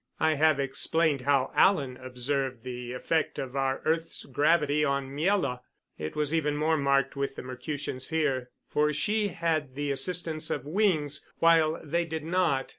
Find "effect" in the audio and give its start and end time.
2.91-3.37